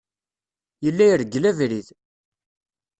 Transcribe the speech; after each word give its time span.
Yella 0.85 1.03
ireggel 1.07 1.45
abrid. 1.49 1.87